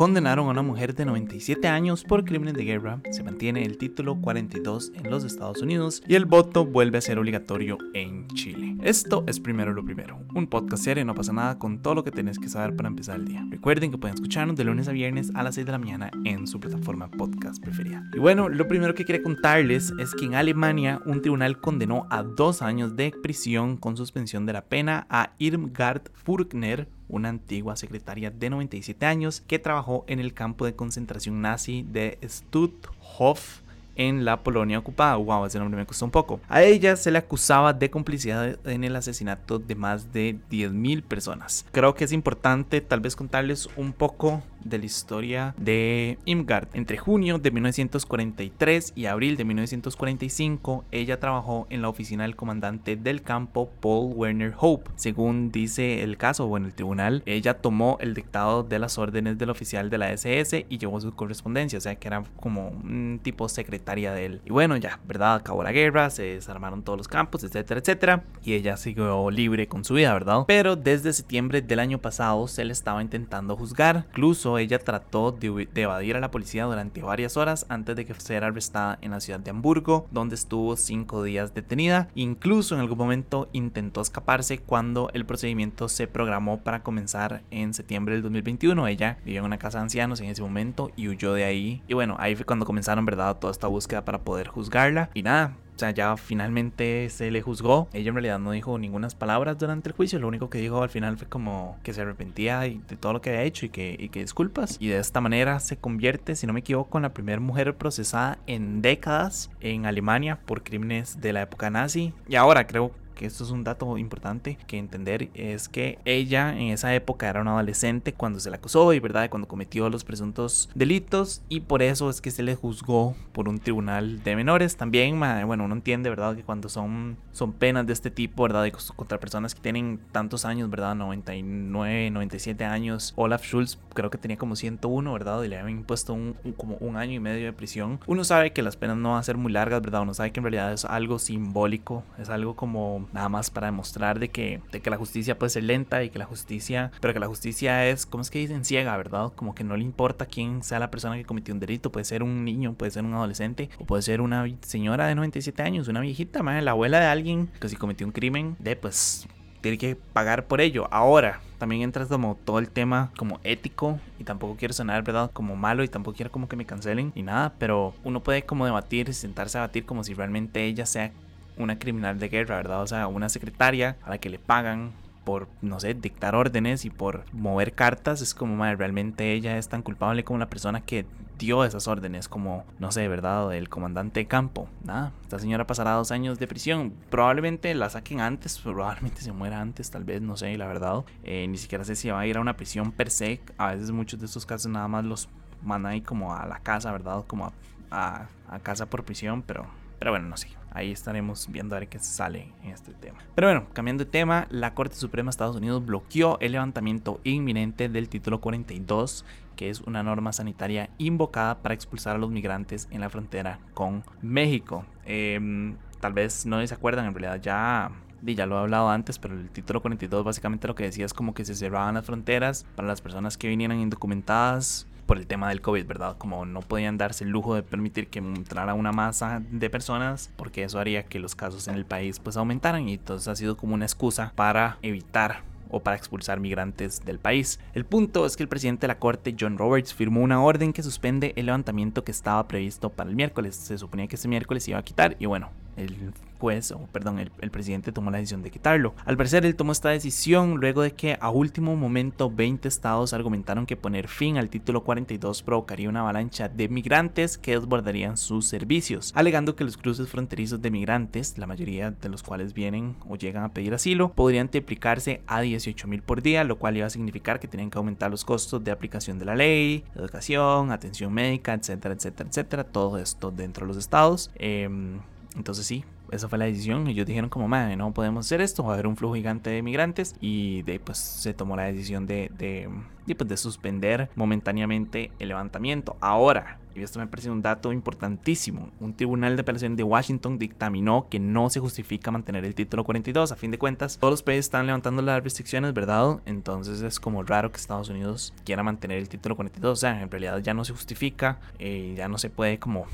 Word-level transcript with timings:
Condenaron 0.00 0.46
a 0.46 0.50
una 0.50 0.62
mujer 0.62 0.94
de 0.94 1.04
97 1.04 1.66
años 1.66 2.04
por 2.04 2.24
crímenes 2.24 2.54
de 2.54 2.62
guerra, 2.62 3.00
se 3.10 3.24
mantiene 3.24 3.64
el 3.64 3.78
título 3.78 4.20
42 4.20 4.92
en 4.94 5.10
los 5.10 5.24
Estados 5.24 5.60
Unidos 5.60 6.04
y 6.06 6.14
el 6.14 6.24
voto 6.24 6.64
vuelve 6.64 6.98
a 6.98 7.00
ser 7.00 7.18
obligatorio 7.18 7.78
en 7.94 8.28
Chile. 8.28 8.76
Esto 8.84 9.24
es 9.26 9.40
primero 9.40 9.72
lo 9.72 9.84
primero, 9.84 10.20
un 10.36 10.46
podcast 10.46 10.84
serio 10.84 11.04
no 11.04 11.16
pasa 11.16 11.32
nada 11.32 11.58
con 11.58 11.82
todo 11.82 11.96
lo 11.96 12.04
que 12.04 12.12
tienes 12.12 12.38
que 12.38 12.48
saber 12.48 12.76
para 12.76 12.88
empezar 12.88 13.16
el 13.16 13.24
día. 13.24 13.44
Recuerden 13.50 13.90
que 13.90 13.98
pueden 13.98 14.14
escucharnos 14.14 14.54
de 14.54 14.62
lunes 14.62 14.86
a 14.86 14.92
viernes 14.92 15.32
a 15.34 15.42
las 15.42 15.56
6 15.56 15.66
de 15.66 15.72
la 15.72 15.78
mañana 15.78 16.12
en 16.24 16.46
su 16.46 16.60
plataforma 16.60 17.10
podcast 17.10 17.60
preferida. 17.60 18.08
Y 18.14 18.20
bueno, 18.20 18.48
lo 18.48 18.68
primero 18.68 18.94
que 18.94 19.04
quería 19.04 19.24
contarles 19.24 19.92
es 19.98 20.14
que 20.14 20.26
en 20.26 20.36
Alemania 20.36 21.00
un 21.06 21.22
tribunal 21.22 21.60
condenó 21.60 22.06
a 22.08 22.22
dos 22.22 22.62
años 22.62 22.94
de 22.94 23.12
prisión 23.20 23.76
con 23.76 23.96
suspensión 23.96 24.46
de 24.46 24.52
la 24.52 24.64
pena 24.64 25.08
a 25.10 25.32
Irmgard 25.38 26.02
Furkner, 26.12 26.86
una 27.08 27.28
antigua 27.28 27.76
secretaria 27.76 28.30
de 28.30 28.50
97 28.50 29.06
años 29.06 29.42
que 29.46 29.58
trabajó 29.58 30.04
en 30.06 30.20
el 30.20 30.34
campo 30.34 30.64
de 30.64 30.74
concentración 30.74 31.40
nazi 31.40 31.84
de 31.90 32.18
Stutthof 32.26 33.60
en 33.98 34.24
la 34.24 34.42
Polonia 34.42 34.78
ocupada. 34.78 35.16
Wow, 35.16 35.44
ese 35.44 35.58
nombre 35.58 35.76
me 35.76 35.84
costó 35.84 36.06
un 36.06 36.10
poco. 36.10 36.40
A 36.48 36.62
ella 36.62 36.96
se 36.96 37.10
le 37.10 37.18
acusaba 37.18 37.72
de 37.72 37.90
complicidad 37.90 38.56
en 38.64 38.84
el 38.84 38.96
asesinato 38.96 39.58
de 39.58 39.74
más 39.74 40.12
de 40.12 40.36
10.000 40.50 41.02
personas. 41.02 41.66
Creo 41.72 41.94
que 41.94 42.04
es 42.04 42.12
importante 42.12 42.80
tal 42.80 43.00
vez 43.00 43.16
contarles 43.16 43.68
un 43.76 43.92
poco 43.92 44.42
de 44.64 44.78
la 44.78 44.84
historia 44.84 45.54
de 45.56 46.18
Imgard. 46.24 46.68
Entre 46.74 46.98
junio 46.98 47.38
de 47.38 47.50
1943 47.50 48.92
y 48.94 49.06
abril 49.06 49.36
de 49.36 49.44
1945, 49.44 50.84
ella 50.90 51.20
trabajó 51.20 51.66
en 51.70 51.82
la 51.82 51.88
oficina 51.88 52.24
del 52.24 52.36
comandante 52.36 52.96
del 52.96 53.22
campo 53.22 53.70
Paul 53.80 54.12
Werner 54.14 54.54
Hope. 54.58 54.90
Según 54.96 55.50
dice 55.50 56.02
el 56.02 56.16
caso 56.16 56.46
o 56.46 56.56
en 56.56 56.64
el 56.64 56.74
tribunal, 56.74 57.22
ella 57.26 57.54
tomó 57.54 57.98
el 58.00 58.14
dictado 58.14 58.62
de 58.62 58.78
las 58.78 58.98
órdenes 58.98 59.38
del 59.38 59.50
oficial 59.50 59.90
de 59.90 59.98
la 59.98 60.12
SS 60.12 60.66
y 60.68 60.78
llevó 60.78 61.00
su 61.00 61.12
correspondencia, 61.12 61.78
o 61.78 61.80
sea 61.80 61.96
que 61.96 62.08
era 62.08 62.22
como 62.40 62.68
un 62.68 63.20
tipo 63.22 63.48
secretaria 63.48 64.12
de 64.12 64.26
él. 64.26 64.40
Y 64.44 64.50
bueno, 64.50 64.76
ya, 64.76 65.00
¿verdad? 65.06 65.36
Acabó 65.36 65.62
la 65.62 65.72
guerra, 65.72 66.10
se 66.10 66.22
desarmaron 66.22 66.82
todos 66.82 66.98
los 66.98 67.08
campos, 67.08 67.44
etcétera, 67.44 67.80
etcétera, 67.80 68.24
y 68.42 68.54
ella 68.54 68.76
siguió 68.76 69.30
libre 69.30 69.68
con 69.68 69.84
su 69.84 69.94
vida, 69.94 70.12
¿verdad? 70.12 70.44
Pero 70.46 70.76
desde 70.76 71.12
septiembre 71.12 71.62
del 71.62 71.78
año 71.78 71.98
pasado 71.98 72.48
se 72.48 72.64
le 72.64 72.72
estaba 72.72 73.02
intentando 73.02 73.56
juzgar, 73.56 74.06
incluso 74.10 74.47
ella 74.56 74.78
trató 74.78 75.32
de, 75.32 75.68
evadir 75.74 76.16
a 76.16 76.20
la 76.20 76.30
policía 76.30 76.64
durante 76.64 77.02
varias 77.02 77.36
horas 77.36 77.66
antes 77.68 77.96
de 77.96 78.06
que 78.06 78.14
fuera 78.14 78.46
arrestada 78.46 78.98
en 79.02 79.10
la 79.10 79.20
ciudad 79.20 79.40
de 79.40 79.50
Hamburgo, 79.50 80.06
donde 80.10 80.36
estuvo 80.36 80.76
cinco 80.76 81.22
días 81.22 81.54
detenida. 81.54 82.08
Incluso 82.14 82.74
en 82.74 82.80
algún 82.80 82.98
momento 82.98 83.48
intentó 83.52 84.00
escaparse 84.00 84.58
cuando 84.58 85.10
el 85.12 85.26
procedimiento 85.26 85.88
se 85.88 86.06
programó 86.06 86.60
para 86.60 86.82
comenzar 86.82 87.42
en 87.50 87.74
septiembre 87.74 88.14
del 88.14 88.22
2021. 88.22 88.86
Ella 88.86 89.18
vivía 89.24 89.40
en 89.40 89.46
una 89.46 89.58
casa 89.58 89.78
de 89.78 89.82
ancianos 89.82 90.20
en 90.20 90.28
ese 90.28 90.42
momento 90.42 90.92
y 90.96 91.08
huyó 91.08 91.34
de 91.34 91.44
ahí. 91.44 91.82
Y 91.88 91.94
bueno, 91.94 92.16
ahí 92.18 92.36
fue 92.36 92.46
cuando 92.46 92.64
comenzaron, 92.64 93.04
¿verdad? 93.04 93.36
Toda 93.38 93.50
esta 93.50 93.66
búsqueda 93.66 94.04
para 94.04 94.20
poder 94.20 94.48
juzgarla. 94.48 95.10
Y 95.14 95.22
nada, 95.22 95.56
o 95.78 95.80
sea, 95.80 95.92
ya 95.92 96.16
finalmente 96.16 97.08
se 97.08 97.30
le 97.30 97.40
juzgó. 97.40 97.88
Ella 97.92 98.08
en 98.08 98.14
realidad 98.16 98.40
no 98.40 98.50
dijo 98.50 98.78
ninguna 98.78 99.08
palabras 99.14 99.58
durante 99.58 99.88
el 99.88 99.94
juicio. 99.94 100.18
Lo 100.18 100.26
único 100.26 100.50
que 100.50 100.58
dijo 100.58 100.82
al 100.82 100.88
final 100.88 101.16
fue 101.16 101.28
como 101.28 101.78
que 101.84 101.92
se 101.92 102.00
arrepentía 102.00 102.60
de 102.60 102.80
todo 102.98 103.12
lo 103.12 103.20
que 103.20 103.30
había 103.30 103.42
hecho 103.42 103.66
y 103.66 103.68
que, 103.68 103.96
y 103.96 104.08
que 104.08 104.20
disculpas. 104.20 104.76
Y 104.80 104.88
de 104.88 104.98
esta 104.98 105.20
manera 105.20 105.60
se 105.60 105.76
convierte, 105.76 106.34
si 106.34 106.48
no 106.48 106.52
me 106.52 106.60
equivoco, 106.60 106.98
en 106.98 107.02
la 107.02 107.14
primera 107.14 107.40
mujer 107.40 107.76
procesada 107.76 108.38
en 108.48 108.82
décadas 108.82 109.50
en 109.60 109.86
Alemania 109.86 110.40
por 110.46 110.64
crímenes 110.64 111.20
de 111.20 111.32
la 111.32 111.42
época 111.42 111.70
nazi. 111.70 112.12
Y 112.28 112.34
ahora 112.34 112.66
creo 112.66 112.90
que 113.18 113.26
esto 113.26 113.42
es 113.42 113.50
un 113.50 113.64
dato 113.64 113.98
importante 113.98 114.56
que 114.68 114.78
entender, 114.78 115.28
es 115.34 115.68
que 115.68 115.98
ella 116.04 116.56
en 116.56 116.68
esa 116.68 116.94
época 116.94 117.28
era 117.28 117.42
una 117.42 117.50
adolescente 117.50 118.14
cuando 118.14 118.38
se 118.38 118.48
la 118.48 118.56
acusó 118.56 118.92
y 118.92 119.00
verdad 119.00 119.28
cuando 119.28 119.48
cometió 119.48 119.90
los 119.90 120.04
presuntos 120.04 120.70
delitos 120.74 121.42
y 121.48 121.60
por 121.60 121.82
eso 121.82 122.08
es 122.08 122.20
que 122.20 122.30
se 122.30 122.44
le 122.44 122.54
juzgó 122.54 123.16
por 123.32 123.48
un 123.48 123.58
tribunal 123.58 124.22
de 124.22 124.36
menores. 124.36 124.76
También, 124.76 125.18
bueno, 125.18 125.64
uno 125.64 125.74
entiende, 125.74 126.08
¿verdad? 126.10 126.36
Que 126.36 126.44
cuando 126.44 126.68
son, 126.68 127.16
son 127.32 127.52
penas 127.52 127.86
de 127.86 127.92
este 127.92 128.10
tipo, 128.10 128.44
¿verdad? 128.44 128.70
Contra 128.94 129.18
personas 129.18 129.54
que 129.54 129.60
tienen 129.60 129.98
tantos 130.12 130.44
años, 130.44 130.70
¿verdad? 130.70 130.94
99, 130.94 132.10
97 132.10 132.64
años. 132.64 133.12
Olaf 133.16 133.42
Schulz 133.42 133.78
creo 133.94 134.10
que 134.10 134.18
tenía 134.18 134.36
como 134.36 134.54
101, 134.54 135.12
¿verdad? 135.12 135.42
Y 135.42 135.48
le 135.48 135.58
habían 135.58 135.78
impuesto 135.78 136.14
un, 136.14 136.36
como 136.56 136.76
un 136.76 136.96
año 136.96 137.14
y 137.14 137.20
medio 137.20 137.46
de 137.46 137.52
prisión. 137.52 137.98
Uno 138.06 138.22
sabe 138.22 138.52
que 138.52 138.62
las 138.62 138.76
penas 138.76 138.96
no 138.96 139.10
van 139.10 139.18
a 139.18 139.22
ser 139.24 139.36
muy 139.36 139.52
largas, 139.52 139.82
¿verdad? 139.82 140.02
Uno 140.02 140.14
sabe 140.14 140.30
que 140.30 140.38
en 140.38 140.44
realidad 140.44 140.72
es 140.72 140.84
algo 140.84 141.18
simbólico, 141.18 142.04
es 142.18 142.28
algo 142.28 142.54
como 142.54 143.07
nada 143.12 143.28
más 143.28 143.50
para 143.50 143.66
demostrar 143.66 144.18
de 144.18 144.30
que, 144.30 144.60
de 144.72 144.80
que 144.80 144.90
la 144.90 144.96
justicia 144.96 145.38
puede 145.38 145.50
ser 145.50 145.64
lenta 145.64 146.02
y 146.04 146.10
que 146.10 146.18
la 146.18 146.24
justicia, 146.24 146.90
pero 147.00 147.14
que 147.14 147.20
la 147.20 147.26
justicia 147.26 147.86
es, 147.86 148.06
¿cómo 148.06 148.22
es 148.22 148.30
que 148.30 148.38
dicen? 148.38 148.64
Ciega, 148.64 148.96
¿verdad? 148.96 149.32
Como 149.34 149.54
que 149.54 149.64
no 149.64 149.76
le 149.76 149.84
importa 149.84 150.26
quién 150.26 150.62
sea 150.62 150.78
la 150.78 150.90
persona 150.90 151.16
que 151.16 151.24
cometió 151.24 151.54
un 151.54 151.60
delito, 151.60 151.92
puede 151.92 152.04
ser 152.04 152.22
un 152.22 152.44
niño, 152.44 152.74
puede 152.74 152.90
ser 152.90 153.04
un 153.04 153.14
adolescente, 153.14 153.70
o 153.78 153.84
puede 153.84 154.02
ser 154.02 154.20
una 154.20 154.46
señora 154.60 155.06
de 155.06 155.14
97 155.14 155.62
años, 155.62 155.88
una 155.88 156.00
viejita, 156.00 156.42
la 156.42 156.70
abuela 156.70 157.00
de 157.00 157.06
alguien 157.06 157.50
que 157.60 157.68
si 157.68 157.76
cometió 157.76 158.06
un 158.06 158.12
crimen, 158.12 158.56
de 158.58 158.76
pues 158.76 159.28
tiene 159.60 159.78
que 159.78 159.96
pagar 159.96 160.46
por 160.46 160.60
ello. 160.60 160.88
Ahora, 160.90 161.40
también 161.58 161.82
entra 161.82 162.06
como 162.06 162.36
todo 162.36 162.58
el 162.58 162.70
tema 162.70 163.10
como 163.16 163.40
ético 163.44 163.98
y 164.18 164.24
tampoco 164.24 164.56
quiero 164.56 164.72
sonar, 164.72 165.02
¿verdad? 165.02 165.30
Como 165.32 165.56
malo 165.56 165.82
y 165.82 165.88
tampoco 165.88 166.16
quiero 166.16 166.30
como 166.30 166.48
que 166.48 166.56
me 166.56 166.66
cancelen 166.66 167.12
y 167.14 167.22
nada, 167.22 167.54
pero 167.58 167.94
uno 168.04 168.22
puede 168.22 168.42
como 168.44 168.64
debatir, 168.64 169.12
sentarse 169.12 169.58
a 169.58 169.62
debatir 169.62 169.84
como 169.84 170.04
si 170.04 170.14
realmente 170.14 170.64
ella 170.64 170.86
sea 170.86 171.12
una 171.58 171.78
criminal 171.78 172.18
de 172.18 172.28
guerra, 172.28 172.56
¿verdad? 172.56 172.82
O 172.82 172.86
sea, 172.86 173.06
una 173.06 173.28
secretaria 173.28 173.96
a 174.04 174.10
la 174.10 174.18
que 174.18 174.30
le 174.30 174.38
pagan 174.38 174.92
por, 175.24 175.46
no 175.60 175.78
sé, 175.78 175.92
dictar 175.92 176.34
órdenes 176.34 176.86
y 176.86 176.90
por 176.90 177.24
mover 177.32 177.74
cartas, 177.74 178.22
es 178.22 178.34
como, 178.34 178.56
madre, 178.56 178.76
realmente 178.76 179.32
ella 179.32 179.58
es 179.58 179.68
tan 179.68 179.82
culpable 179.82 180.24
como 180.24 180.38
la 180.38 180.48
persona 180.48 180.80
que 180.80 181.04
dio 181.38 181.64
esas 181.64 181.86
órdenes, 181.86 182.28
como, 182.28 182.64
no 182.78 182.90
sé, 182.92 183.06
¿verdad? 183.08 183.54
El 183.54 183.68
comandante 183.68 184.20
de 184.20 184.26
campo. 184.26 184.68
Nada, 184.84 185.12
esta 185.22 185.38
señora 185.38 185.66
pasará 185.66 185.92
dos 185.92 186.10
años 186.12 186.38
de 186.38 186.46
prisión. 186.46 186.94
Probablemente 187.10 187.74
la 187.74 187.90
saquen 187.90 188.20
antes, 188.20 188.58
probablemente 188.58 189.20
se 189.20 189.32
muera 189.32 189.60
antes, 189.60 189.90
tal 189.90 190.04
vez, 190.04 190.22
no 190.22 190.36
sé, 190.36 190.56
la 190.56 190.66
verdad. 190.66 191.04
Eh, 191.24 191.46
ni 191.46 191.58
siquiera 191.58 191.84
sé 191.84 191.94
si 191.94 192.08
va 192.08 192.20
a 192.20 192.26
ir 192.26 192.38
a 192.38 192.40
una 192.40 192.56
prisión 192.56 192.90
per 192.90 193.10
se. 193.10 193.40
A 193.58 193.74
veces 193.74 193.90
muchos 193.90 194.18
de 194.18 194.26
estos 194.26 194.46
casos 194.46 194.70
nada 194.72 194.88
más 194.88 195.04
los 195.04 195.28
mandan 195.62 195.92
ahí 195.92 196.00
como 196.00 196.34
a 196.34 196.46
la 196.46 196.60
casa, 196.60 196.90
¿verdad? 196.90 197.24
Como 197.26 197.52
a, 197.90 198.26
a 198.48 198.58
casa 198.60 198.86
por 198.86 199.04
prisión, 199.04 199.42
pero 199.42 199.66
pero 199.98 200.12
bueno, 200.12 200.28
no 200.28 200.36
sé. 200.36 200.48
Ahí 200.70 200.92
estaremos 200.92 201.48
viendo 201.50 201.74
a 201.74 201.80
ver 201.80 201.88
qué 201.88 201.98
sale 201.98 202.52
en 202.62 202.70
este 202.70 202.92
tema. 202.92 203.18
Pero 203.34 203.48
bueno, 203.48 203.66
cambiando 203.72 204.04
de 204.04 204.10
tema, 204.10 204.46
la 204.50 204.74
Corte 204.74 204.96
Suprema 204.96 205.28
de 205.28 205.30
Estados 205.30 205.56
Unidos 205.56 205.84
bloqueó 205.84 206.38
el 206.40 206.52
levantamiento 206.52 207.20
inminente 207.24 207.88
del 207.88 208.08
título 208.08 208.40
42, 208.40 209.24
que 209.56 209.70
es 209.70 209.80
una 209.80 210.02
norma 210.02 210.32
sanitaria 210.32 210.90
invocada 210.98 211.62
para 211.62 211.74
expulsar 211.74 212.16
a 212.16 212.18
los 212.18 212.30
migrantes 212.30 212.88
en 212.90 213.00
la 213.00 213.10
frontera 213.10 213.58
con 213.74 214.04
México. 214.22 214.84
Em, 215.04 215.76
tal 216.00 216.12
vez 216.12 216.46
no 216.46 216.64
se 216.66 216.74
acuerdan, 216.74 217.06
en 217.06 217.14
realidad 217.14 217.40
ya 217.40 217.90
ya 218.22 218.46
lo 218.46 218.56
he 218.56 218.60
hablado 218.60 218.90
antes, 218.90 219.18
pero 219.18 219.34
el 219.34 219.50
título 219.50 219.80
42 219.80 220.24
básicamente 220.24 220.66
lo 220.66 220.74
que 220.74 220.84
decía 220.84 221.06
es 221.06 221.14
como 221.14 221.34
que 221.34 221.44
se 221.44 221.54
cerraban 221.54 221.94
las 221.94 222.04
fronteras 222.04 222.66
para 222.74 222.88
las 222.88 223.00
personas 223.00 223.36
que 223.36 223.48
vinieran 223.48 223.78
indocumentadas 223.78 224.86
por 225.08 225.16
el 225.16 225.26
tema 225.26 225.48
del 225.48 225.62
COVID, 225.62 225.86
¿verdad? 225.86 226.16
Como 226.18 226.44
no 226.44 226.60
podían 226.60 226.98
darse 226.98 227.24
el 227.24 227.30
lujo 227.30 227.54
de 227.54 227.62
permitir 227.62 228.08
que 228.08 228.18
entrara 228.18 228.74
una 228.74 228.92
masa 228.92 229.42
de 229.50 229.70
personas, 229.70 230.30
porque 230.36 230.64
eso 230.64 230.78
haría 230.78 231.04
que 231.04 231.18
los 231.18 231.34
casos 231.34 231.66
en 231.66 231.76
el 231.76 231.86
país 231.86 232.20
pues 232.20 232.36
aumentaran 232.36 232.86
y 232.90 232.94
entonces 232.94 233.26
ha 233.26 233.34
sido 233.34 233.56
como 233.56 233.72
una 233.72 233.86
excusa 233.86 234.32
para 234.36 234.76
evitar 234.82 235.42
o 235.70 235.80
para 235.80 235.96
expulsar 235.96 236.40
migrantes 236.40 237.06
del 237.06 237.18
país. 237.18 237.58
El 237.72 237.86
punto 237.86 238.26
es 238.26 238.36
que 238.36 238.42
el 238.42 238.50
presidente 238.50 238.82
de 238.82 238.88
la 238.88 238.98
corte, 238.98 239.34
John 239.38 239.56
Roberts, 239.56 239.94
firmó 239.94 240.20
una 240.20 240.42
orden 240.42 240.74
que 240.74 240.82
suspende 240.82 241.32
el 241.36 241.46
levantamiento 241.46 242.04
que 242.04 242.12
estaba 242.12 242.46
previsto 242.46 242.90
para 242.90 243.08
el 243.08 243.16
miércoles. 243.16 243.56
Se 243.56 243.78
suponía 243.78 244.08
que 244.08 244.16
este 244.16 244.28
miércoles 244.28 244.64
se 244.64 244.72
iba 244.72 244.80
a 244.80 244.84
quitar 244.84 245.16
y 245.18 245.24
bueno, 245.24 245.50
el 245.78 246.12
juez, 246.38 246.70
o 246.70 246.88
perdón, 246.92 247.18
el, 247.18 247.50
presidente 247.50 247.92
tomó 247.92 248.10
la 248.10 248.18
decisión 248.18 248.42
de 248.42 248.50
quitarlo. 248.50 248.94
Al 249.04 249.16
parecer, 249.16 249.44
él 249.44 249.56
tomó 249.56 249.72
esta 249.72 249.90
decisión 249.90 250.56
luego 250.58 250.82
de 250.82 250.92
que 250.92 251.18
a 251.20 251.30
último 251.30 251.76
momento 251.76 252.30
20 252.30 252.68
estados 252.68 253.12
argumentaron 253.12 253.66
que 253.66 253.76
poner 253.76 254.08
fin 254.08 254.38
al 254.38 254.48
título 254.48 254.84
42 254.84 255.42
provocaría 255.42 255.88
una 255.88 256.00
avalancha 256.00 256.48
de 256.48 256.68
migrantes 256.68 257.38
que 257.38 257.52
desbordarían 257.52 258.16
sus 258.16 258.46
servicios, 258.46 259.12
alegando 259.14 259.56
que 259.56 259.64
los 259.64 259.76
cruces 259.76 260.08
fronterizos 260.08 260.62
de 260.62 260.70
migrantes, 260.70 261.38
la 261.38 261.46
mayoría 261.46 261.90
de 261.90 262.08
los 262.08 262.22
cuales 262.22 262.54
vienen 262.54 262.96
o 263.08 263.16
llegan 263.16 263.44
a 263.44 263.52
pedir 263.52 263.74
asilo, 263.74 264.12
podrían 264.12 264.48
triplicarse 264.48 265.22
a 265.26 265.40
18 265.40 265.88
mil 265.88 266.02
por 266.02 266.22
día, 266.22 266.44
lo 266.44 266.58
cual 266.58 266.76
iba 266.76 266.86
a 266.86 266.90
significar 266.90 267.40
que 267.40 267.48
tenían 267.48 267.70
que 267.70 267.78
aumentar 267.78 268.10
los 268.10 268.24
costos 268.24 268.62
de 268.62 268.70
aplicación 268.70 269.18
de 269.18 269.24
la 269.24 269.34
ley, 269.34 269.84
educación, 269.96 270.70
atención 270.70 271.12
médica, 271.12 271.54
etcétera, 271.54 271.94
etcétera, 271.94 272.28
etcétera, 272.28 272.64
todo 272.64 272.98
esto 272.98 273.30
dentro 273.30 273.66
de 273.66 273.68
los 273.68 273.76
estados. 273.76 274.30
Em, 274.36 275.00
entonces 275.38 275.66
sí, 275.66 275.84
esa 276.10 276.28
fue 276.28 276.38
la 276.38 276.46
decisión. 276.46 276.88
Ellos 276.88 277.06
dijeron 277.06 277.30
como, 277.30 277.48
madre, 277.48 277.76
no 277.76 277.92
podemos 277.92 278.26
hacer 278.26 278.40
esto, 278.40 278.64
va 278.64 278.70
a 278.70 278.74
haber 278.74 278.86
un 278.86 278.96
flujo 278.96 279.14
gigante 279.14 279.50
de 279.50 279.62
migrantes 279.62 280.16
y 280.20 280.62
de 280.62 280.80
pues 280.80 280.98
se 280.98 281.32
tomó 281.32 281.56
la 281.56 281.64
decisión 281.64 282.06
de, 282.06 282.30
de, 282.36 282.68
de, 283.06 283.14
pues, 283.14 283.28
de 283.28 283.36
suspender 283.36 284.10
momentáneamente 284.16 285.12
el 285.18 285.28
levantamiento. 285.28 285.96
Ahora, 286.00 286.58
y 286.74 286.82
esto 286.82 286.98
me 286.98 287.06
parece 287.06 287.30
un 287.30 287.42
dato 287.42 287.72
importantísimo, 287.72 288.70
un 288.80 288.94
tribunal 288.94 289.36
de 289.36 289.42
apelación 289.42 289.76
de 289.76 289.82
Washington 289.82 290.38
dictaminó 290.38 291.08
que 291.08 291.18
no 291.18 291.50
se 291.50 291.60
justifica 291.60 292.10
mantener 292.10 292.44
el 292.44 292.54
título 292.54 292.84
42. 292.84 293.32
A 293.32 293.36
fin 293.36 293.50
de 293.50 293.58
cuentas, 293.58 293.98
todos 293.98 294.12
los 294.12 294.22
países 294.22 294.46
están 294.46 294.66
levantando 294.66 295.02
las 295.02 295.22
restricciones, 295.22 295.72
¿verdad? 295.72 296.20
Entonces 296.26 296.82
es 296.82 297.00
como 297.00 297.22
raro 297.22 297.50
que 297.50 297.56
Estados 297.58 297.88
Unidos 297.88 298.34
quiera 298.44 298.62
mantener 298.62 298.98
el 298.98 299.08
título 299.08 299.36
42. 299.36 299.72
O 299.72 299.76
sea, 299.80 300.02
en 300.02 300.10
realidad 300.10 300.38
ya 300.38 300.54
no 300.54 300.64
se 300.64 300.72
justifica, 300.72 301.40
eh, 301.58 301.94
ya 301.96 302.08
no 302.08 302.18
se 302.18 302.30
puede 302.30 302.58
como 302.58 302.86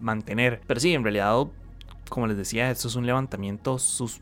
mantener. 0.00 0.60
Pero 0.66 0.80
sí, 0.80 0.94
en 0.94 1.02
realidad, 1.02 1.46
como 2.12 2.26
les 2.26 2.36
decía, 2.36 2.70
esto 2.70 2.88
es 2.88 2.94
un 2.94 3.06
levantamiento 3.06 3.78
sus 3.78 4.20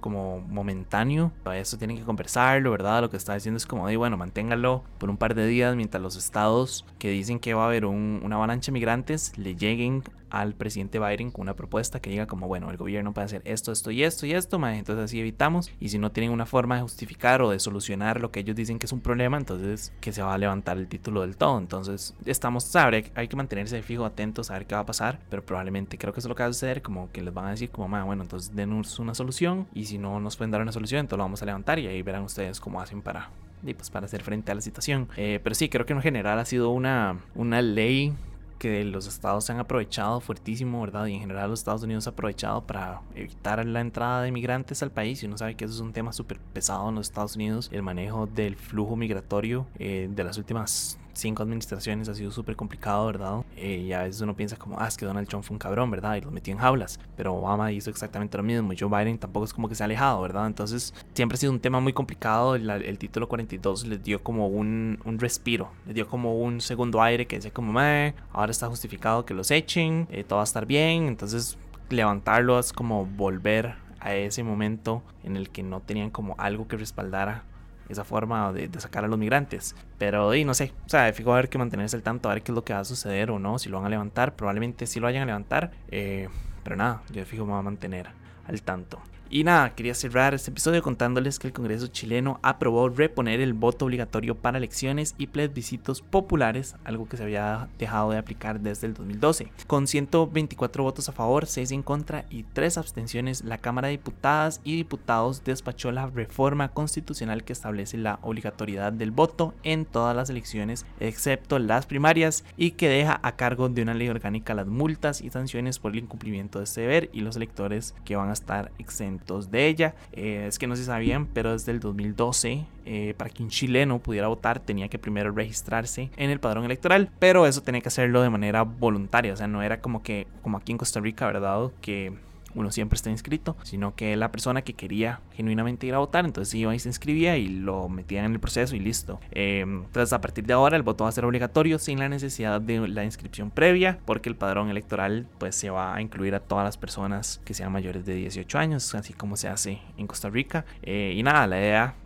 como 0.00 0.40
momentáneo. 0.40 1.32
Para 1.42 1.58
eso 1.58 1.76
tienen 1.76 1.98
que 1.98 2.02
conversarlo, 2.02 2.70
¿verdad? 2.70 3.02
Lo 3.02 3.10
que 3.10 3.18
está 3.18 3.34
diciendo 3.34 3.58
es 3.58 3.66
como, 3.66 3.86
de, 3.86 3.98
bueno, 3.98 4.16
manténgalo 4.16 4.82
por 4.96 5.10
un 5.10 5.18
par 5.18 5.34
de 5.34 5.46
días 5.46 5.76
mientras 5.76 6.02
los 6.02 6.16
estados 6.16 6.86
que 6.98 7.10
dicen 7.10 7.38
que 7.38 7.52
va 7.52 7.64
a 7.64 7.66
haber 7.66 7.84
una 7.84 8.36
avalancha 8.36 8.66
de 8.66 8.72
migrantes 8.72 9.36
le 9.36 9.54
lleguen 9.54 10.02
al 10.30 10.54
presidente 10.54 10.98
Biden 10.98 11.30
con 11.30 11.42
una 11.42 11.54
propuesta 11.54 12.00
que 12.00 12.10
diga 12.10 12.26
como, 12.26 12.48
bueno, 12.48 12.70
el 12.70 12.76
gobierno 12.76 13.12
puede 13.12 13.26
hacer 13.26 13.42
esto, 13.44 13.72
esto 13.72 13.90
y 13.90 14.02
esto 14.02 14.26
y 14.26 14.32
esto, 14.32 14.56
entonces 14.66 15.04
así 15.04 15.20
evitamos. 15.20 15.70
Y 15.80 15.90
si 15.90 15.98
no 15.98 16.12
tienen 16.12 16.32
una 16.32 16.46
forma 16.46 16.76
de 16.76 16.82
justificar 16.82 17.42
o 17.42 17.50
de 17.50 17.58
solucionar 17.58 18.20
lo 18.20 18.30
que 18.30 18.40
ellos 18.40 18.56
dicen 18.56 18.78
que 18.78 18.86
es 18.86 18.92
un 18.92 19.00
problema, 19.00 19.36
entonces 19.36 19.92
que 20.00 20.12
se 20.12 20.22
va 20.22 20.34
a 20.34 20.38
levantar 20.38 20.78
el 20.78 20.88
título 20.88 21.22
del 21.22 21.36
todo. 21.36 21.58
Entonces 21.58 22.14
estamos, 22.24 22.64
sabe, 22.64 23.12
hay 23.14 23.28
que 23.28 23.36
mantenerse 23.36 23.82
fijo, 23.82 24.04
atentos 24.04 24.50
a 24.50 24.54
ver 24.54 24.66
qué 24.66 24.74
va 24.74 24.82
a 24.82 24.86
pasar, 24.86 25.20
pero 25.30 25.44
probablemente 25.44 25.98
creo 25.98 26.12
que 26.12 26.20
eso 26.20 26.28
es 26.28 26.30
lo 26.30 26.34
que 26.34 26.42
va 26.42 26.48
a 26.48 26.52
suceder, 26.52 26.82
como 26.82 27.10
que 27.12 27.22
les 27.22 27.32
van 27.32 27.46
a 27.46 27.50
decir 27.50 27.70
como, 27.70 27.88
bueno, 28.04 28.22
entonces 28.22 28.54
denos 28.54 28.98
una 28.98 29.14
solución 29.14 29.66
y 29.74 29.84
si 29.84 29.98
no 29.98 30.20
nos 30.20 30.36
pueden 30.36 30.50
dar 30.50 30.60
una 30.60 30.72
solución, 30.72 31.00
entonces 31.00 31.18
lo 31.18 31.24
vamos 31.24 31.42
a 31.42 31.46
levantar 31.46 31.78
y 31.78 31.86
ahí 31.86 32.02
verán 32.02 32.22
ustedes 32.22 32.60
cómo 32.60 32.80
hacen 32.80 33.02
para 33.02 33.30
y 33.64 33.74
pues 33.74 33.90
para 33.90 34.06
hacer 34.06 34.22
frente 34.22 34.52
a 34.52 34.54
la 34.54 34.60
situación. 34.60 35.08
Eh, 35.16 35.40
pero 35.42 35.54
sí, 35.54 35.68
creo 35.68 35.86
que 35.86 35.92
en 35.92 36.02
general 36.02 36.38
ha 36.38 36.44
sido 36.44 36.70
una, 36.70 37.18
una 37.34 37.62
ley 37.62 38.14
que 38.58 38.84
los 38.84 39.06
estados 39.06 39.44
se 39.44 39.52
han 39.52 39.58
aprovechado 39.58 40.20
fuertísimo, 40.20 40.80
¿verdad? 40.80 41.06
Y 41.06 41.14
en 41.14 41.20
general 41.20 41.50
los 41.50 41.60
Estados 41.60 41.82
Unidos 41.82 42.06
han 42.06 42.12
aprovechado 42.12 42.66
para 42.66 43.02
evitar 43.14 43.64
la 43.64 43.80
entrada 43.80 44.22
de 44.22 44.32
migrantes 44.32 44.82
al 44.82 44.90
país. 44.90 45.22
Y 45.22 45.26
uno 45.26 45.38
sabe 45.38 45.54
que 45.54 45.64
eso 45.64 45.74
es 45.74 45.80
un 45.80 45.92
tema 45.92 46.12
súper 46.12 46.38
pesado 46.52 46.88
en 46.88 46.94
los 46.94 47.08
Estados 47.08 47.36
Unidos, 47.36 47.68
el 47.72 47.82
manejo 47.82 48.26
del 48.26 48.56
flujo 48.56 48.96
migratorio 48.96 49.66
eh, 49.78 50.08
de 50.10 50.24
las 50.24 50.38
últimas 50.38 50.98
cinco 51.16 51.42
administraciones 51.42 52.08
ha 52.08 52.14
sido 52.14 52.30
súper 52.30 52.56
complicado, 52.56 53.06
¿verdad? 53.06 53.44
Eh, 53.56 53.84
y 53.86 53.92
a 53.92 54.02
veces 54.02 54.20
uno 54.20 54.34
piensa 54.34 54.56
como, 54.56 54.78
ah, 54.78 54.88
es 54.88 54.96
que 54.96 55.06
Donald 55.06 55.28
Trump 55.28 55.44
fue 55.44 55.54
un 55.54 55.58
cabrón, 55.58 55.90
¿verdad? 55.90 56.16
Y 56.16 56.20
lo 56.20 56.30
metió 56.30 56.52
en 56.52 56.58
jaulas. 56.58 57.00
Pero 57.16 57.34
Obama 57.34 57.72
hizo 57.72 57.90
exactamente 57.90 58.36
lo 58.36 58.42
mismo. 58.42 58.72
Y 58.72 58.78
Joe 58.78 58.88
Biden 58.88 59.18
tampoco 59.18 59.44
es 59.44 59.52
como 59.52 59.68
que 59.68 59.74
se 59.74 59.82
ha 59.82 59.86
alejado, 59.86 60.20
¿verdad? 60.22 60.46
Entonces, 60.46 60.94
siempre 61.14 61.36
ha 61.36 61.38
sido 61.38 61.52
un 61.52 61.60
tema 61.60 61.80
muy 61.80 61.92
complicado. 61.92 62.54
El, 62.54 62.98
título 62.98 63.28
42 63.28 63.86
les 63.86 64.02
dio 64.02 64.22
como 64.22 64.48
un, 64.48 64.98
un, 65.04 65.18
respiro, 65.18 65.70
les 65.86 65.94
dio 65.94 66.08
como 66.08 66.38
un 66.40 66.60
segundo 66.60 67.02
aire 67.02 67.26
que 67.26 67.36
decía 67.36 67.52
como, 67.52 67.78
ahora 67.78 68.50
está 68.50 68.68
justificado 68.68 69.24
que 69.24 69.34
los 69.34 69.50
echen, 69.50 70.08
eh, 70.10 70.24
todo 70.24 70.36
va 70.36 70.42
a 70.42 70.44
estar 70.44 70.66
bien. 70.66 71.06
Entonces, 71.06 71.58
levantarlo 71.90 72.58
es 72.58 72.72
como 72.72 73.06
volver 73.06 73.74
a 74.00 74.14
ese 74.14 74.42
momento 74.42 75.02
en 75.24 75.36
el 75.36 75.50
que 75.50 75.62
no 75.62 75.80
tenían 75.80 76.10
como 76.10 76.34
algo 76.38 76.68
que 76.68 76.76
respaldara 76.76 77.44
esa 77.88 78.04
forma 78.04 78.52
de, 78.52 78.68
sacar 78.78 79.04
a 79.04 79.08
los 79.08 79.18
migrantes. 79.18 79.74
Pero 79.98 80.34
y 80.34 80.44
no 80.44 80.54
sé, 80.54 80.72
o 80.86 80.88
sea, 80.88 81.12
fijo 81.12 81.32
a 81.32 81.36
ver 81.36 81.48
que 81.48 81.58
mantenerse 81.58 81.96
al 81.96 82.02
tanto, 82.02 82.28
a 82.28 82.34
ver 82.34 82.42
qué 82.42 82.52
es 82.52 82.56
lo 82.56 82.64
que 82.64 82.72
va 82.72 82.80
a 82.80 82.84
suceder 82.84 83.30
o 83.30 83.38
no, 83.38 83.58
si 83.58 83.68
lo 83.68 83.78
van 83.78 83.86
a 83.86 83.90
levantar, 83.90 84.34
probablemente 84.36 84.86
sí 84.86 85.00
lo 85.00 85.06
vayan 85.06 85.22
a 85.22 85.26
levantar, 85.26 85.70
eh, 85.88 86.28
pero 86.62 86.76
nada, 86.76 87.02
yo 87.12 87.24
fijo 87.24 87.44
me 87.44 87.52
voy 87.52 87.60
a 87.60 87.62
mantener 87.62 88.08
al 88.46 88.62
tanto. 88.62 89.00
Y 89.28 89.42
nada, 89.42 89.74
quería 89.74 89.94
cerrar 89.94 90.34
este 90.34 90.52
episodio 90.52 90.84
contándoles 90.84 91.40
que 91.40 91.48
el 91.48 91.52
Congreso 91.52 91.88
chileno 91.88 92.38
aprobó 92.44 92.88
reponer 92.88 93.40
el 93.40 93.54
voto 93.54 93.86
obligatorio 93.86 94.36
para 94.36 94.58
elecciones 94.58 95.16
y 95.18 95.26
plebiscitos 95.26 96.00
populares, 96.00 96.76
algo 96.84 97.08
que 97.08 97.16
se 97.16 97.24
había 97.24 97.68
dejado 97.76 98.12
de 98.12 98.18
aplicar 98.18 98.60
desde 98.60 98.86
el 98.86 98.94
2012. 98.94 99.50
Con 99.66 99.88
124 99.88 100.84
votos 100.84 101.08
a 101.08 101.12
favor, 101.12 101.46
6 101.46 101.72
en 101.72 101.82
contra 101.82 102.24
y 102.30 102.44
3 102.44 102.78
abstenciones, 102.78 103.42
la 103.42 103.58
Cámara 103.58 103.88
de 103.88 103.92
Diputadas 103.92 104.60
y 104.62 104.76
Diputados 104.76 105.42
despachó 105.42 105.90
la 105.90 106.06
reforma 106.06 106.68
constitucional 106.68 107.42
que 107.42 107.52
establece 107.52 107.98
la 107.98 108.20
obligatoriedad 108.22 108.92
del 108.92 109.10
voto 109.10 109.54
en 109.64 109.86
todas 109.86 110.14
las 110.14 110.30
elecciones, 110.30 110.86
excepto 111.00 111.58
las 111.58 111.86
primarias, 111.86 112.44
y 112.56 112.72
que 112.72 112.88
deja 112.88 113.18
a 113.24 113.34
cargo 113.34 113.68
de 113.68 113.82
una 113.82 113.94
ley 113.94 114.08
orgánica 114.08 114.54
las 114.54 114.68
multas 114.68 115.20
y 115.20 115.30
sanciones 115.30 115.80
por 115.80 115.90
el 115.90 115.98
incumplimiento 115.98 116.60
de 116.60 116.64
este 116.64 116.82
deber 116.82 117.10
y 117.12 117.22
los 117.22 117.34
electores 117.34 117.92
que 118.04 118.14
van 118.14 118.30
a 118.30 118.34
estar 118.34 118.70
exentos 118.78 119.15
de 119.50 119.66
ella. 119.66 119.94
Eh, 120.12 120.46
es 120.48 120.58
que 120.58 120.66
no 120.66 120.76
se 120.76 120.84
sabían, 120.84 121.26
pero 121.26 121.52
desde 121.52 121.72
el 121.72 121.80
2012, 121.80 122.64
eh, 122.84 123.14
para 123.16 123.30
que 123.30 123.42
un 123.42 123.48
chileno 123.48 123.98
pudiera 123.98 124.28
votar, 124.28 124.60
tenía 124.60 124.88
que 124.88 124.98
primero 124.98 125.32
registrarse 125.32 126.10
en 126.16 126.30
el 126.30 126.40
padrón 126.40 126.64
electoral, 126.64 127.10
pero 127.18 127.46
eso 127.46 127.62
tenía 127.62 127.80
que 127.80 127.88
hacerlo 127.88 128.22
de 128.22 128.30
manera 128.30 128.62
voluntaria, 128.62 129.32
o 129.32 129.36
sea, 129.36 129.46
no 129.46 129.62
era 129.62 129.80
como 129.80 130.02
que, 130.02 130.26
como 130.42 130.58
aquí 130.58 130.72
en 130.72 130.78
Costa 130.78 131.00
Rica, 131.00 131.26
¿verdad? 131.26 131.70
Que 131.80 132.12
uno 132.56 132.72
siempre 132.72 132.96
está 132.96 133.10
inscrito, 133.10 133.56
sino 133.62 133.94
que 133.94 134.16
la 134.16 134.32
persona 134.32 134.62
que 134.62 134.74
quería 134.74 135.20
genuinamente 135.34 135.86
ir 135.86 135.94
a 135.94 135.98
votar, 135.98 136.24
entonces 136.24 136.52
iba 136.54 136.74
y 136.74 136.78
se 136.78 136.88
inscribía 136.88 137.36
y 137.36 137.48
lo 137.48 137.88
metían 137.88 138.24
en 138.24 138.32
el 138.32 138.40
proceso 138.40 138.74
y 138.74 138.80
listo. 138.80 139.20
Em, 139.30 139.84
entonces 139.84 140.12
a 140.12 140.20
partir 140.20 140.44
de 140.44 140.54
ahora 140.54 140.76
el 140.76 140.82
voto 140.82 141.04
va 141.04 141.10
a 141.10 141.12
ser 141.12 141.24
obligatorio 141.24 141.78
sin 141.78 141.98
la 141.98 142.08
necesidad 142.08 142.60
de 142.60 142.88
la 142.88 143.04
inscripción 143.04 143.50
previa, 143.50 143.98
porque 144.04 144.28
el 144.28 144.36
padrón 144.36 144.70
electoral 144.70 145.26
pues 145.38 145.54
se 145.54 145.70
va 145.70 145.94
a 145.94 146.00
incluir 146.00 146.34
a 146.34 146.40
todas 146.40 146.64
las 146.64 146.76
personas 146.76 147.40
que 147.44 147.54
sean 147.54 147.72
mayores 147.72 148.04
de 148.06 148.14
18 148.14 148.58
años, 148.58 148.94
así 148.94 149.12
como 149.12 149.36
se 149.36 149.48
hace 149.48 149.80
en 149.96 150.06
Costa 150.06 150.30
Rica. 150.30 150.64
Eh, 150.82 151.14
y 151.16 151.22
nada, 151.22 151.46
la 151.46 151.58
idea 151.58 151.94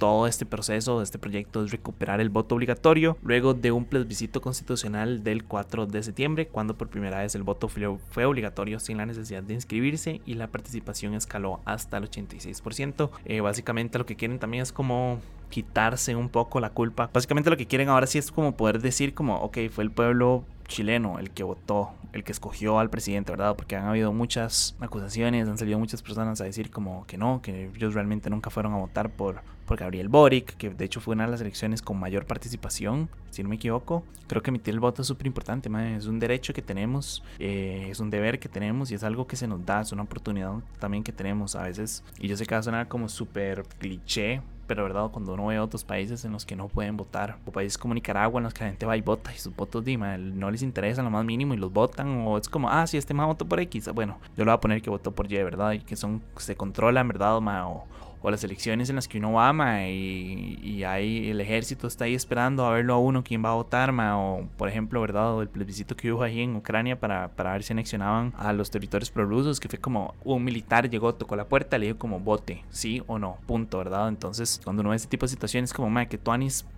todo 0.00 0.26
este 0.26 0.46
proceso, 0.46 0.96
de 0.96 1.04
este 1.04 1.18
proyecto, 1.18 1.62
es 1.62 1.70
recuperar 1.70 2.22
el 2.22 2.30
voto 2.30 2.54
obligatorio 2.54 3.18
luego 3.22 3.52
de 3.52 3.70
un 3.70 3.84
plebiscito 3.84 4.40
constitucional 4.40 5.22
del 5.22 5.44
4 5.44 5.84
de 5.84 6.02
septiembre, 6.02 6.48
cuando 6.48 6.74
por 6.74 6.88
primera 6.88 7.18
vez 7.18 7.34
el 7.34 7.42
voto 7.42 7.68
fue 7.68 8.24
obligatorio 8.24 8.80
sin 8.80 8.96
la 8.96 9.04
necesidad 9.04 9.42
de 9.42 9.52
inscribirse 9.52 10.22
y 10.24 10.34
la 10.34 10.46
participación 10.46 11.12
escaló 11.12 11.60
hasta 11.66 11.98
el 11.98 12.10
86%. 12.10 13.10
Eh, 13.26 13.42
básicamente 13.42 13.98
lo 13.98 14.06
que 14.06 14.16
quieren 14.16 14.38
también 14.38 14.62
es 14.62 14.72
como 14.72 15.20
quitarse 15.50 16.16
un 16.16 16.28
poco 16.28 16.60
la 16.60 16.70
culpa. 16.70 17.10
Básicamente 17.12 17.50
lo 17.50 17.56
que 17.56 17.66
quieren 17.66 17.88
ahora 17.88 18.06
sí 18.06 18.18
es 18.18 18.32
como 18.32 18.56
poder 18.56 18.80
decir 18.80 19.12
como, 19.14 19.36
ok, 19.40 19.58
fue 19.70 19.84
el 19.84 19.90
pueblo 19.90 20.44
chileno 20.70 21.18
el 21.18 21.30
que 21.30 21.42
votó, 21.42 21.90
el 22.12 22.24
que 22.24 22.32
escogió 22.32 22.78
al 22.78 22.88
presidente, 22.88 23.32
¿verdad? 23.32 23.54
Porque 23.56 23.76
han 23.76 23.86
habido 23.86 24.12
muchas 24.12 24.74
acusaciones, 24.80 25.48
han 25.48 25.58
salido 25.58 25.78
muchas 25.78 26.00
personas 26.00 26.40
a 26.40 26.44
decir 26.44 26.70
como 26.70 27.06
que 27.06 27.18
no, 27.18 27.42
que 27.42 27.70
ellos 27.74 27.92
realmente 27.92 28.30
nunca 28.30 28.48
fueron 28.48 28.72
a 28.72 28.78
votar 28.78 29.10
por, 29.10 29.42
por 29.66 29.76
Gabriel 29.78 30.08
Boric, 30.08 30.56
que 30.56 30.70
de 30.70 30.84
hecho 30.84 31.00
fue 31.00 31.14
una 31.14 31.26
de 31.26 31.32
las 31.32 31.40
elecciones 31.40 31.82
con 31.82 31.98
mayor 31.98 32.24
participación, 32.24 33.10
si 33.30 33.42
no 33.42 33.50
me 33.50 33.56
equivoco. 33.56 34.04
Creo 34.26 34.42
que 34.42 34.50
emitir 34.50 34.72
el 34.74 34.80
voto 34.80 35.02
es 35.02 35.08
súper 35.08 35.26
importante, 35.26 35.68
es 35.96 36.06
un 36.06 36.18
derecho 36.20 36.54
que 36.54 36.62
tenemos, 36.62 37.22
eh, 37.38 37.88
es 37.90 38.00
un 38.00 38.08
deber 38.08 38.38
que 38.38 38.48
tenemos 38.48 38.90
y 38.92 38.94
es 38.94 39.02
algo 39.02 39.26
que 39.26 39.36
se 39.36 39.48
nos 39.48 39.66
da, 39.66 39.80
es 39.80 39.92
una 39.92 40.04
oportunidad 40.04 40.54
también 40.78 41.02
que 41.02 41.12
tenemos 41.12 41.56
a 41.56 41.64
veces. 41.64 42.04
Y 42.18 42.28
yo 42.28 42.36
sé 42.36 42.46
que 42.46 42.54
va 42.54 42.60
a 42.60 42.62
sonar 42.62 42.88
como 42.88 43.08
súper 43.08 43.64
cliché, 43.78 44.40
pero 44.70 44.84
verdad, 44.84 45.10
cuando 45.10 45.34
uno 45.34 45.46
ve 45.46 45.58
otros 45.58 45.82
países 45.82 46.24
en 46.24 46.30
los 46.30 46.46
que 46.46 46.54
no 46.54 46.68
pueden 46.68 46.96
votar, 46.96 47.38
o 47.44 47.50
países 47.50 47.76
como 47.76 47.92
Nicaragua 47.92 48.38
en 48.38 48.44
los 48.44 48.54
que 48.54 48.62
la 48.62 48.70
gente 48.70 48.86
va 48.86 48.96
y 48.96 49.00
vota 49.00 49.34
y 49.34 49.36
sus 49.36 49.56
votos 49.56 49.84
Dima, 49.84 50.16
no 50.16 50.48
les 50.48 50.62
interesan 50.62 51.04
lo 51.04 51.10
más 51.10 51.24
mínimo 51.24 51.54
y 51.54 51.56
los 51.56 51.72
votan, 51.72 52.24
o 52.24 52.38
es 52.38 52.48
como, 52.48 52.70
ah, 52.70 52.86
si 52.86 52.96
este 52.96 53.12
más 53.12 53.26
votó 53.26 53.44
por 53.48 53.58
X, 53.58 53.90
bueno, 53.92 54.20
yo 54.36 54.44
lo 54.44 54.52
voy 54.52 54.58
a 54.58 54.60
poner 54.60 54.80
que 54.80 54.88
votó 54.88 55.10
por 55.10 55.26
Y, 55.26 55.42
¿verdad? 55.42 55.72
Y 55.72 55.80
que 55.80 55.96
son, 55.96 56.22
se 56.36 56.54
controlan, 56.54 57.08
¿verdad? 57.08 57.38
o, 57.38 57.84
o 58.22 58.30
las 58.30 58.44
elecciones 58.44 58.90
en 58.90 58.96
las 58.96 59.08
que 59.08 59.18
uno 59.18 59.40
ama 59.40 59.86
y, 59.86 60.58
y 60.62 60.84
hay 60.84 61.30
el 61.30 61.40
ejército 61.40 61.86
está 61.86 62.04
ahí 62.04 62.14
esperando 62.14 62.64
a 62.64 62.70
verlo 62.70 62.94
a 62.94 62.98
uno 62.98 63.22
quién 63.24 63.44
va 63.44 63.50
a 63.50 63.54
votar, 63.54 63.90
o 63.90 64.48
por 64.56 64.68
ejemplo, 64.68 65.00
¿verdad? 65.00 65.40
el 65.40 65.48
plebiscito 65.48 65.96
que 65.96 66.12
hubo 66.12 66.22
ahí 66.22 66.40
en 66.40 66.56
Ucrania 66.56 66.98
para, 66.98 67.28
para 67.28 67.52
ver 67.52 67.62
si 67.62 67.72
anexionaban 67.72 68.32
a 68.36 68.52
los 68.52 68.70
territorios 68.70 69.10
prorrusos, 69.10 69.60
que 69.60 69.68
fue 69.68 69.78
como 69.78 70.14
un 70.24 70.44
militar 70.44 70.88
llegó, 70.88 71.14
tocó 71.14 71.36
la 71.36 71.46
puerta, 71.46 71.78
le 71.78 71.86
dijo 71.86 71.98
como 71.98 72.20
vote, 72.20 72.64
sí 72.70 73.02
o 73.06 73.18
no, 73.18 73.38
punto, 73.46 73.78
¿verdad? 73.78 74.08
Entonces, 74.08 74.60
cuando 74.62 74.80
uno 74.80 74.90
ve 74.90 74.96
este 74.96 75.08
tipo 75.08 75.26
de 75.26 75.30
situaciones, 75.30 75.72
como, 75.72 75.90
que 76.08 76.18
tú 76.18 76.30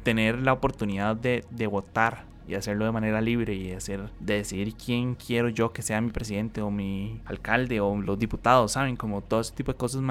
tener 0.02 0.40
la 0.40 0.52
oportunidad 0.52 1.14
de, 1.16 1.44
de 1.50 1.66
votar 1.66 2.31
y 2.46 2.54
hacerlo 2.54 2.84
de 2.84 2.92
manera 2.92 3.20
libre 3.20 3.54
y 3.54 3.72
hacer 3.72 4.10
de 4.20 4.34
decidir 4.34 4.74
quién 4.74 5.14
quiero 5.14 5.48
yo 5.48 5.72
que 5.72 5.82
sea 5.82 6.00
mi 6.00 6.10
presidente 6.10 6.62
o 6.62 6.70
mi 6.70 7.20
alcalde 7.24 7.80
o 7.80 7.96
los 7.96 8.18
diputados, 8.18 8.72
¿saben? 8.72 8.96
Como 8.96 9.20
todo 9.20 9.40
ese 9.40 9.54
tipo 9.54 9.72
de 9.72 9.78
cosas 9.78 10.02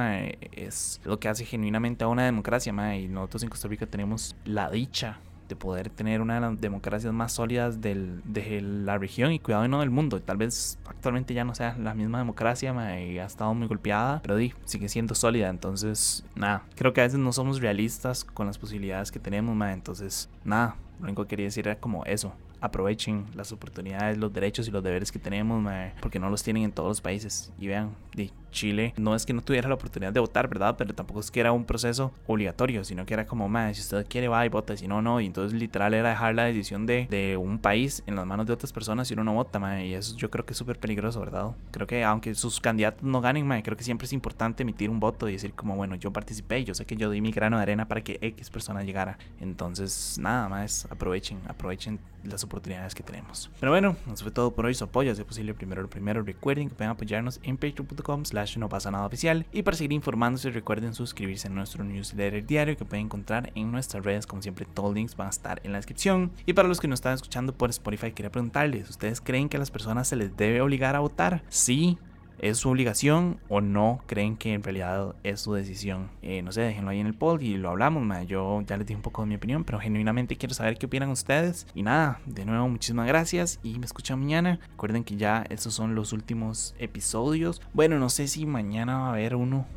es 0.52 1.02
lo 1.04 1.20
que 1.20 1.28
hace 1.28 1.46
genuinamente 1.46 2.04
a 2.04 2.08
una 2.08 2.26
democracia 2.26 2.72
y 2.96 3.08
nosotros 3.08 3.44
en 3.44 3.50
Costa 3.50 3.68
Rica 3.68 3.86
tenemos 3.86 4.36
la 4.46 4.70
dicha 4.70 5.20
de 5.52 5.56
poder 5.58 5.90
tener 5.90 6.22
una 6.22 6.36
de 6.36 6.42
las 6.42 6.62
democracias 6.62 7.14
más 7.14 7.34
sólidas 7.34 7.82
del, 7.82 8.22
de 8.24 8.62
la 8.62 8.98
región 8.98 9.34
y 9.34 9.40
cuidado 9.40 9.66
y 9.66 9.68
no 9.68 9.82
del 9.82 9.90
mundo. 9.90 10.22
Tal 10.22 10.38
vez 10.38 10.80
actualmente 10.86 11.34
ya 11.34 11.44
no 11.44 11.54
sea 11.54 11.78
la 11.78 11.94
misma 11.94 12.20
democracia 12.20 12.74
y 13.02 13.20
ha 13.20 13.26
estado 13.26 13.54
muy 13.54 13.68
golpeada, 13.68 14.22
pero 14.22 14.38
di, 14.38 14.54
sigue 14.64 14.88
siendo 14.88 15.14
sólida. 15.14 15.50
Entonces, 15.50 16.24
nada, 16.36 16.64
creo 16.76 16.94
que 16.94 17.02
a 17.02 17.04
veces 17.04 17.20
no 17.20 17.34
somos 17.34 17.60
realistas 17.60 18.24
con 18.24 18.48
las 18.48 18.58
posibilidades 18.58 19.12
que 19.12 19.20
tenemos, 19.20 19.52
entonces, 19.70 20.30
nada, 20.46 20.78
lo 21.02 21.08
único 21.08 21.24
que 21.24 21.30
quería 21.30 21.46
decir 21.48 21.68
era 21.68 21.80
como 21.80 22.06
eso, 22.06 22.34
aprovechen 22.62 23.26
las 23.36 23.52
oportunidades, 23.52 24.18
los 24.18 24.32
derechos 24.32 24.68
y 24.68 24.72
los 24.72 24.84
deberes 24.84 25.12
que 25.12 25.20
tenemos, 25.20 25.68
porque 26.00 26.20
no 26.20 26.30
los 26.30 26.44
tienen 26.44 26.64
en 26.64 26.72
todos 26.72 26.90
los 26.90 27.02
países. 27.02 27.52
Y 27.60 27.68
vean, 27.68 27.96
de 28.14 28.30
Chile 28.52 28.94
no 28.98 29.16
es 29.16 29.26
que 29.26 29.34
no 29.34 29.42
tuviera 29.42 29.68
la 29.68 29.76
oportunidad 29.76 30.14
de 30.14 30.20
votar, 30.20 30.48
¿verdad? 30.48 30.76
Pero 30.78 30.94
tampoco 30.94 31.20
es 31.20 31.32
que 31.32 31.40
era 31.40 31.52
un 31.52 31.66
proceso 31.66 32.12
obligatorio, 32.28 32.84
sino 32.84 33.06
que 33.06 33.14
era 33.14 33.26
como, 33.26 33.50
más 33.50 33.78
si 33.78 33.82
usted 33.82 34.06
quiere 34.08 34.28
va 34.28 34.46
y 34.46 34.50
vota, 34.50 34.78
si 34.78 34.88
no, 34.88 35.02
no. 35.02 35.20
Y 35.22 35.26
entonces 35.26 35.58
literal 35.58 35.94
era 35.94 36.10
dejar 36.10 36.36
la 36.36 36.44
decisión 36.44 36.86
de, 36.86 37.08
de 37.10 37.38
un 37.38 37.60
país 37.60 38.04
en 38.08 38.16
las 38.16 38.26
manos 38.26 38.46
de 38.46 38.54
otras 38.54 38.72
personas 38.72 39.08
si 39.08 39.14
uno 39.14 39.24
no 39.24 39.34
vota, 39.34 39.60
man. 39.60 39.82
Y 39.82 39.94
eso 39.94 40.16
yo 40.16 40.30
creo 40.30 40.46
que 40.46 40.54
es 40.54 40.58
súper 40.58 40.80
peligroso, 40.80 41.20
¿verdad? 41.20 41.52
Creo 41.72 41.88
que 41.88 42.04
aunque 42.04 42.36
sus 42.36 42.60
candidatos 42.60 43.04
no 43.04 43.22
ganen, 43.22 43.48
man, 43.48 43.62
creo 43.62 43.78
que 43.78 43.84
siempre 43.84 44.06
es 44.06 44.14
importante 44.14 44.64
emitir 44.64 44.90
un 44.90 45.00
voto 45.00 45.30
y 45.30 45.34
decir 45.34 45.54
como, 45.54 45.76
bueno, 45.76 45.96
yo 45.96 46.12
participé, 46.12 46.64
yo 46.64 46.74
sé 46.74 46.86
que 46.86 46.96
yo 46.96 47.10
di 47.10 47.22
mi 47.22 47.32
grano 47.32 47.58
de 47.58 47.64
arena 47.64 47.88
para 47.88 48.02
que 48.02 48.20
X 48.22 48.50
persona 48.50 48.84
llegara. 48.84 49.18
Entonces, 49.40 50.18
nada 50.20 50.50
más, 50.50 50.88
aprovechen, 50.90 51.40
aprovechen 51.48 52.00
las 52.24 52.44
oportunidades 52.44 52.94
que 52.94 53.04
tenemos. 53.04 53.50
Pero 53.60 53.72
bueno, 53.72 53.96
eso 54.12 54.24
fue 54.24 54.32
todo 54.32 54.52
por 54.52 54.66
hoy. 54.66 54.74
Su 54.74 54.84
apoyo, 54.84 55.14
si 55.16 55.22
es 55.22 55.28
posible, 55.28 55.54
primero 55.54 55.82
lo 55.82 55.90
primero. 55.90 56.22
Recuerden 56.24 56.70
que 56.70 56.76
pueden 56.76 56.92
apoyarnos 56.92 57.40
en 57.44 57.58
patreon.com 57.58 58.24
no 58.60 58.70
pasa 58.70 58.92
nada 58.92 59.06
oficial. 59.06 59.46
Y 59.52 59.64
para 59.64 59.78
seguir 59.78 59.94
informándose, 59.94 60.50
recuerden 60.50 60.94
suscribirse 60.94 61.48
a 61.48 61.52
nuestro 61.52 61.84
newsletter 61.84 62.46
diario 62.46 62.78
que 62.78 62.86
pueden 62.86 63.06
encontrar 63.06 63.52
en 63.56 63.72
nuestras 63.72 64.04
redes. 64.04 64.28
Como 64.28 64.42
siempre, 64.42 64.66
todos 64.66 64.90
los 64.90 64.96
links 64.96 65.16
van 65.16 65.28
a 65.28 65.32
estar 65.32 65.62
en 65.64 65.72
la 65.72 65.78
descripción. 65.78 66.32
Y 66.46 66.54
para 66.54 66.68
los 66.68 66.80
que 66.80 66.88
nos 66.88 66.98
están 66.98 67.14
escuchando 67.14 67.54
por 67.54 67.70
Spotify, 67.70 68.12
quería 68.12 68.32
preguntarles, 68.32 68.90
¿ustedes 68.90 69.22
creen 69.22 69.50
que 69.50 69.58
a 69.58 69.60
las 69.60 69.72
personas 69.72 70.08
se 70.08 70.16
les 70.16 70.36
debe 70.36 70.62
obligar 70.62 70.96
a 70.96 71.00
votar? 71.00 71.44
Sí 71.50 71.98
¿Es 72.42 72.58
su 72.58 72.72
obligación 72.72 73.40
o 73.50 73.62
no 73.62 74.02
creen 74.08 74.36
que 74.36 74.56
en 74.56 74.64
realidad 74.64 75.14
es 75.24 75.42
su 75.42 75.54
decisión? 75.54 76.10
Eh, 76.24 76.42
no 76.42 76.52
sé, 76.52 76.62
déjenlo 76.62 76.90
ahí 76.90 77.00
en 77.00 77.06
el 77.06 77.14
poll 77.14 77.44
y 77.44 77.56
lo 77.56 77.70
hablamos. 77.70 78.02
Yo 78.26 78.62
ya 78.62 78.78
les 78.78 78.88
di 78.88 78.96
un 78.96 79.04
poco 79.04 79.22
de 79.22 79.28
mi 79.28 79.36
opinión, 79.36 79.64
pero 79.64 79.80
genuinamente 79.80 80.36
quiero 80.36 80.56
saber 80.56 80.80
qué 80.80 80.88
opinan 80.88 81.12
ustedes. 81.12 81.68
Y 81.76 81.84
nada, 81.84 82.20
de 82.26 82.44
nuevo, 82.46 82.68
muchísimas 82.68 83.06
gracias 83.06 83.60
y 83.62 83.78
me 83.78 83.86
escuchan 83.86 84.20
mañana. 84.20 84.60
Recuerden 84.72 85.04
que 85.04 85.18
ya 85.18 85.46
estos 85.52 85.76
son 85.76 85.94
los 85.94 86.14
últimos 86.14 86.74
episodios. 86.80 87.62
Bueno, 87.74 88.00
no 88.00 88.10
sé 88.10 88.28
si 88.28 88.48
mañana 88.48 88.98
va 88.98 89.08
a 89.10 89.12
haber 89.12 89.36
uno, 89.36 89.68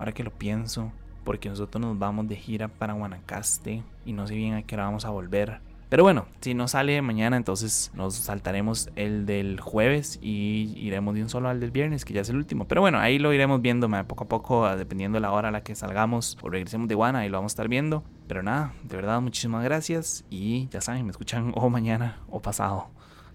ahora 0.00 0.10
que 0.10 0.24
lo 0.24 0.32
pienso, 0.32 0.90
porque 1.22 1.48
nosotros 1.48 1.80
nos 1.80 1.96
vamos 2.00 2.26
de 2.26 2.34
gira 2.34 2.66
para 2.66 2.94
Guanacaste 2.94 3.84
y 4.04 4.12
no 4.12 4.26
sé 4.26 4.34
bien 4.34 4.54
a 4.54 4.64
qué 4.64 4.74
hora 4.74 4.86
vamos 4.86 5.04
a 5.04 5.10
volver. 5.10 5.60
Pero 5.88 6.02
bueno, 6.02 6.26
si 6.40 6.52
no 6.52 6.68
sale 6.68 7.00
mañana, 7.00 7.36
entonces 7.36 7.90
nos 7.94 8.14
saltaremos 8.14 8.90
el 8.94 9.24
del 9.24 9.58
jueves 9.60 10.18
y 10.20 10.74
iremos 10.76 11.14
de 11.14 11.22
un 11.22 11.30
solo 11.30 11.48
al 11.48 11.60
del 11.60 11.70
viernes, 11.70 12.04
que 12.04 12.12
ya 12.12 12.20
es 12.20 12.28
el 12.28 12.36
último. 12.36 12.68
Pero 12.68 12.82
bueno, 12.82 12.98
ahí 12.98 13.18
lo 13.18 13.32
iremos 13.32 13.62
viendo 13.62 13.88
poco 14.06 14.24
a 14.24 14.28
poco, 14.28 14.76
dependiendo 14.76 15.16
de 15.16 15.20
la 15.20 15.32
hora 15.32 15.48
a 15.48 15.50
la 15.50 15.62
que 15.62 15.74
salgamos 15.74 16.36
o 16.42 16.50
regresemos 16.50 16.88
de 16.88 16.94
Guana, 16.94 17.20
ahí 17.20 17.28
lo 17.30 17.38
vamos 17.38 17.52
a 17.52 17.54
estar 17.54 17.68
viendo. 17.68 18.04
Pero 18.26 18.42
nada, 18.42 18.74
de 18.82 18.96
verdad, 18.96 19.20
muchísimas 19.22 19.64
gracias 19.64 20.24
y 20.28 20.68
ya 20.68 20.82
saben, 20.82 21.04
me 21.06 21.10
escuchan 21.10 21.52
o 21.56 21.70
mañana 21.70 22.18
o 22.28 22.40
pasado. 22.42 22.88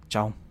Chao. 0.09 0.42